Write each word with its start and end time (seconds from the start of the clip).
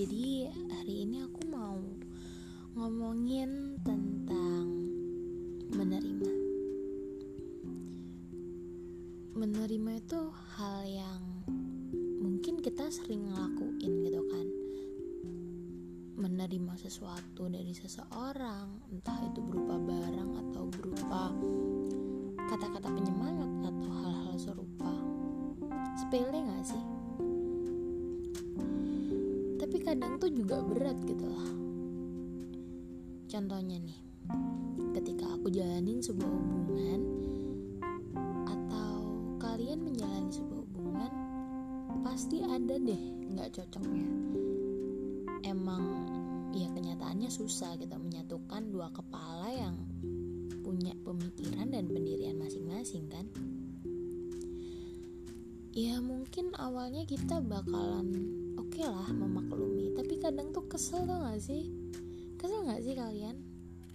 Jadi 0.00 0.48
hari 0.48 1.04
ini 1.04 1.20
aku 1.20 1.44
mau 1.52 1.76
ngomongin 2.72 3.76
tentang 3.84 4.64
menerima. 5.76 6.32
Menerima 9.36 9.90
itu 10.00 10.20
hal 10.56 10.88
yang 10.88 11.20
mungkin 12.16 12.64
kita 12.64 12.88
sering 12.88 13.28
ngelakuin 13.28 13.92
gitu 14.08 14.24
kan. 14.32 14.46
Menerima 16.16 16.80
sesuatu 16.80 17.52
dari 17.52 17.76
seseorang, 17.76 18.80
entah 18.88 19.20
itu 19.28 19.44
berupa 19.44 19.76
barang 19.76 20.32
atau 20.48 20.64
berupa 20.80 21.28
kata-kata 22.48 22.88
penyemangat 22.88 23.68
atau 23.68 23.90
hal-hal 24.00 24.36
serupa. 24.40 24.96
Sepele 26.00 26.40
gak 26.40 26.64
sih? 26.64 26.89
Kadang 29.90 30.22
tuh 30.22 30.30
juga 30.30 30.62
berat 30.62 31.02
gitu 31.02 31.26
lah 31.26 31.50
Contohnya 33.30 33.78
nih, 33.78 34.00
ketika 34.90 35.22
aku 35.38 35.54
jalanin 35.54 36.02
sebuah 36.02 36.26
hubungan 36.26 37.00
atau 38.42 39.06
kalian 39.38 39.86
menjalani 39.86 40.34
sebuah 40.34 40.66
hubungan, 40.66 41.12
pasti 42.02 42.42
ada 42.42 42.74
deh 42.74 42.98
nggak 43.30 43.54
cocoknya. 43.54 44.10
Emang 45.46 46.10
ya 46.50 46.66
kenyataannya 46.74 47.30
susah 47.30 47.78
kita 47.78 48.02
menyatukan 48.02 48.66
dua 48.74 48.90
kepala 48.90 49.46
yang 49.54 49.78
punya 50.66 50.98
pemikiran 51.06 51.70
dan 51.70 51.86
pendirian 51.86 52.34
masing-masing 52.34 53.06
kan. 53.14 53.30
Ya 55.70 56.02
mungkin 56.02 56.50
awalnya 56.58 57.06
kita 57.06 57.38
bakalan 57.38 58.10
oke 58.58 58.74
okay 58.74 58.90
lah 58.90 59.06
memaklumi, 59.14 59.59
tapi 60.10 60.26
kadang 60.26 60.50
tuh 60.50 60.66
kesel 60.66 61.06
tau 61.06 61.22
gak 61.22 61.38
sih? 61.38 61.70
kesel 62.34 62.66
nggak 62.66 62.82
sih 62.82 62.98
kalian? 62.98 63.38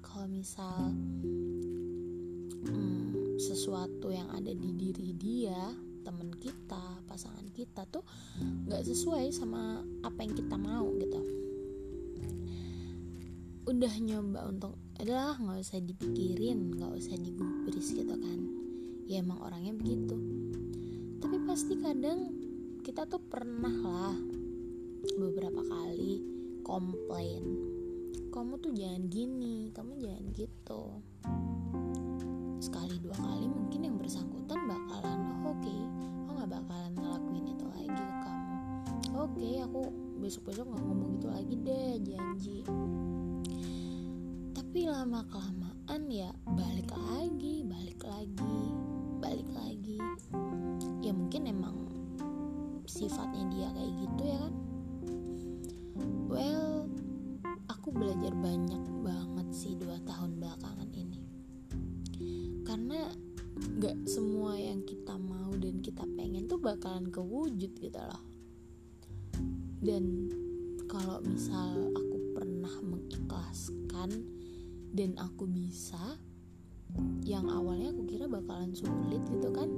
Kalau 0.00 0.24
misal 0.24 0.88
hmm, 2.64 3.36
sesuatu 3.36 4.08
yang 4.08 4.32
ada 4.32 4.48
di 4.48 4.72
diri 4.72 5.12
dia 5.12 5.68
temen 6.08 6.32
kita 6.32 7.04
pasangan 7.04 7.44
kita 7.52 7.84
tuh 7.92 8.00
nggak 8.40 8.88
sesuai 8.88 9.28
sama 9.36 9.84
apa 10.00 10.24
yang 10.24 10.32
kita 10.32 10.56
mau 10.56 10.88
gitu. 10.96 11.20
Udah 13.68 13.92
nyoba 14.00 14.48
untuk 14.48 14.80
adalah 14.96 15.36
nggak 15.36 15.60
usah 15.60 15.84
dipikirin 15.84 16.72
nggak 16.72 16.88
usah 17.04 17.20
digubris 17.20 17.92
gitu 17.92 18.16
kan. 18.16 18.40
Ya 19.04 19.20
emang 19.20 19.44
orangnya 19.44 19.76
begitu. 19.76 20.16
Tapi 21.20 21.36
pasti 21.44 21.76
kadang 21.76 22.32
kita 22.80 23.04
tuh 23.04 23.20
pernah 23.20 23.76
lah 23.84 24.16
beberapa 25.18 25.62
kali 25.62 25.77
komplain. 26.68 27.42
Kamu 28.28 28.60
tuh 28.60 28.76
jangan 28.76 29.08
gini 29.08 29.72
kamu 29.72 29.96
jangan 30.04 30.24
gitu. 30.36 30.82
Sekali 32.60 33.00
dua 33.00 33.16
kali 33.16 33.48
mungkin 33.48 33.80
yang 33.88 33.96
bersangkutan 33.96 34.68
bakalan 34.68 35.18
oh, 35.48 35.56
oke 35.56 35.64
okay, 35.64 35.80
aku 36.20 36.30
nggak 36.36 36.50
bakalan 36.60 36.92
ngelakuin 36.92 37.46
itu 37.56 37.64
lagi 37.72 37.88
ke 37.88 38.16
kamu. 38.20 38.54
Oke 39.16 39.32
okay, 39.32 39.54
aku 39.64 39.80
besok 40.20 40.42
besok 40.52 40.68
nggak 40.68 40.84
ngomong 40.84 41.10
gitu 41.16 41.28
lagi 41.32 41.54
deh 41.64 41.92
janji. 42.04 42.58
Tapi 44.52 44.78
lama 44.84 45.24
kelamaan 45.32 46.02
ya 46.12 46.30
aku 57.88 58.04
belajar 58.04 58.36
banyak 58.36 58.84
banget 59.00 59.48
sih 59.48 59.72
dua 59.72 59.96
tahun 60.04 60.36
belakangan 60.36 60.92
ini. 60.92 61.24
Karena 62.60 63.00
gak 63.80 64.04
semua 64.04 64.60
yang 64.60 64.84
kita 64.84 65.16
mau 65.16 65.56
dan 65.56 65.80
kita 65.80 66.04
pengen 66.12 66.44
tuh 66.44 66.60
bakalan 66.60 67.08
kewujud 67.08 67.72
gitu 67.80 67.96
loh. 67.96 68.20
Dan 69.80 70.28
kalau 70.84 71.24
misal 71.24 71.88
aku 71.96 72.36
pernah 72.36 72.76
mengikhlaskan 72.84 74.12
dan 74.92 75.16
aku 75.16 75.48
bisa 75.48 76.20
yang 77.24 77.48
awalnya 77.48 77.88
aku 77.96 78.04
kira 78.04 78.28
bakalan 78.28 78.76
sulit 78.76 79.24
gitu 79.32 79.48
kan 79.48 79.72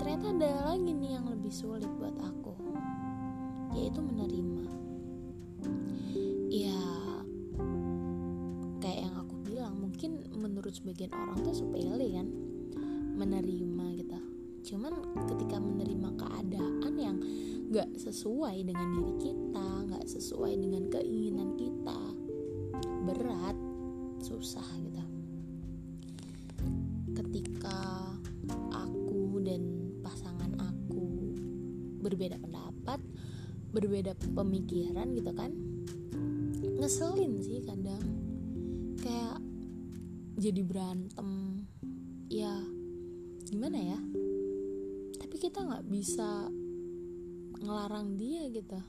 ternyata 0.00 0.32
ada 0.40 0.72
lagi 0.72 0.88
nih 0.88 1.20
yang 1.20 1.28
lebih 1.28 1.52
sulit 1.52 1.88
buat 2.00 2.16
aku 2.16 2.56
yaitu 3.76 4.00
menerima 4.00 4.83
menurut 10.74 11.06
sebagian 11.06 11.12
orang 11.14 11.38
tuh 11.46 11.54
sepele 11.54 12.06
kan 12.10 12.26
menerima 13.14 13.86
gitu. 13.94 14.18
Cuman 14.74 14.92
ketika 15.30 15.62
menerima 15.62 16.10
keadaan 16.18 16.92
yang 16.98 17.16
gak 17.70 17.94
sesuai 17.94 18.58
dengan 18.66 18.86
diri 18.98 19.14
kita 19.22 19.66
gak 19.94 20.04
sesuai 20.10 20.52
dengan 20.58 20.90
keinginan 20.90 21.54
kita 21.54 22.00
berat 23.06 23.54
susah 24.18 24.66
gitu. 24.82 25.04
Ketika 27.22 27.78
aku 28.74 29.46
dan 29.46 29.62
pasangan 30.02 30.58
aku 30.58 31.06
berbeda 32.02 32.34
pendapat 32.42 32.98
berbeda 33.70 34.18
pemikiran 34.34 35.14
gitu 35.14 35.30
kan 35.38 35.54
ngeselin 36.82 37.38
sih 37.38 37.62
kadang. 37.62 38.02
Kayak 38.98 39.38
jadi 40.34 40.60
berantem. 40.66 41.62
Ya 42.30 42.52
gimana 43.46 43.78
ya? 43.78 43.98
Tapi 45.20 45.36
kita 45.38 45.62
nggak 45.62 45.86
bisa 45.86 46.50
ngelarang 47.62 48.18
dia 48.18 48.50
gitu. 48.50 48.80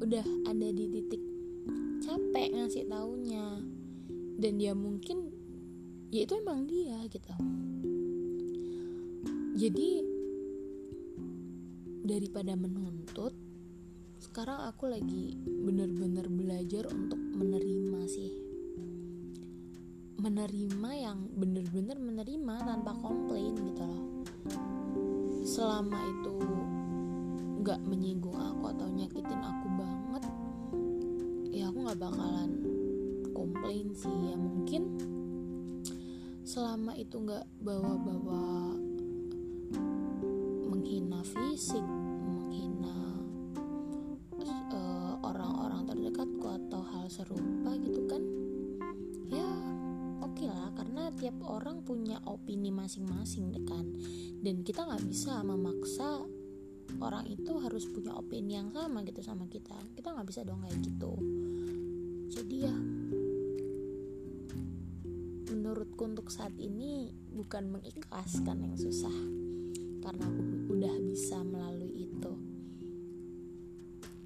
Udah 0.00 0.24
ada 0.48 0.68
di 0.72 0.84
titik 0.88 1.22
capek 2.04 2.48
ngasih 2.56 2.88
taunya. 2.88 3.60
Dan 4.34 4.58
dia 4.58 4.74
mungkin 4.74 5.30
ya 6.10 6.26
itu 6.26 6.34
emang 6.40 6.66
dia 6.66 6.98
gitu. 7.06 7.32
Jadi 9.54 10.02
daripada 12.04 12.52
menuntut 12.58 13.32
sekarang 14.20 14.66
aku 14.66 14.90
lagi 14.90 15.38
bener-bener 15.38 16.26
belajar 16.26 16.90
selama 25.84 26.00
itu 26.00 26.32
nggak 27.60 27.80
menyinggung 27.84 28.40
aku 28.40 28.72
atau 28.72 28.88
nyakitin 28.88 29.36
aku 29.44 29.66
banget 29.76 30.24
ya 31.52 31.68
aku 31.68 31.78
nggak 31.84 32.00
bakalan 32.00 32.50
komplain 33.36 33.92
sih. 33.92 34.32
Ya 34.32 34.36
mungkin 34.40 34.96
selama 36.40 36.96
itu 36.96 37.20
nggak 37.20 37.44
bawa-bawa 37.60 38.80
menghina 40.72 41.20
fisik 41.20 41.84
serupa 47.14 47.78
gitu 47.78 48.10
kan 48.10 48.23
tiap 51.24 51.40
orang 51.48 51.80
punya 51.80 52.20
opini 52.28 52.68
masing-masing 52.68 53.56
kan? 53.64 53.88
Dan 54.44 54.60
kita 54.60 54.84
nggak 54.84 55.08
bisa 55.08 55.40
memaksa 55.40 56.20
orang 57.00 57.24
itu 57.32 57.48
harus 57.64 57.88
punya 57.88 58.12
opini 58.12 58.60
yang 58.60 58.68
sama 58.76 59.00
gitu 59.08 59.24
sama 59.24 59.48
kita. 59.48 59.72
Kita 59.96 60.12
nggak 60.12 60.28
bisa 60.28 60.44
dong 60.44 60.60
kayak 60.60 60.84
gitu. 60.84 61.16
Jadi 62.28 62.56
ya 62.60 62.76
menurutku 65.48 66.04
untuk 66.04 66.28
saat 66.28 66.52
ini 66.60 67.08
bukan 67.32 67.72
mengikhlaskan 67.72 68.68
yang 68.68 68.76
susah 68.76 69.16
karena 70.04 70.28
aku 70.28 70.76
udah 70.76 70.92
bisa 71.08 71.40
melalui 71.40 72.04
itu. 72.04 72.32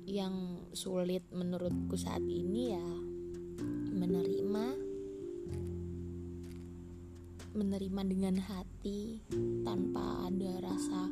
Yang 0.02 0.34
sulit 0.74 1.22
menurutku 1.30 1.94
saat 1.94 2.26
ini 2.26 2.74
ya 2.74 2.88
menerima 3.94 4.88
menerima 7.56 8.02
dengan 8.04 8.36
hati 8.40 9.22
tanpa 9.64 10.28
ada 10.28 10.52
rasa 10.60 11.08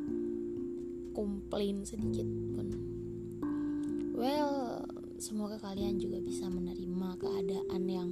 komplain 1.17 1.81
sedikit 1.81 2.27
pun. 2.53 2.67
Well 4.17 4.85
semoga 5.17 5.57
kalian 5.57 5.97
juga 5.97 6.21
bisa 6.21 6.45
menerima 6.45 7.09
keadaan 7.17 7.83
yang 7.89 8.09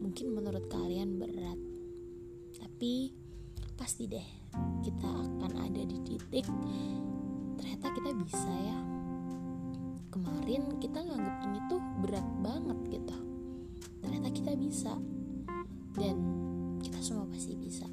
mungkin 0.00 0.36
menurut 0.36 0.68
kalian 0.68 1.16
berat. 1.16 1.60
Tapi 2.60 3.12
pasti 3.78 4.04
deh 4.04 4.28
kita 4.84 5.08
akan 5.08 5.52
ada 5.68 5.82
di 5.84 5.98
titik 6.04 6.44
ternyata 7.58 7.86
kita 7.96 8.10
bisa 8.16 8.52
ya. 8.64 8.78
Kemarin 10.08 10.80
kita 10.80 10.98
nganggap 11.00 11.36
ini 11.48 11.58
tuh 11.68 11.80
berat 12.04 12.26
banget 12.40 12.78
gitu. 12.92 13.16
Ternyata 14.00 14.28
kita 14.32 14.52
bisa. 14.56 14.94
Dan 15.98 16.47
kita 16.98 17.14
semua 17.14 17.30
pasti 17.30 17.54
bisa 17.54 17.86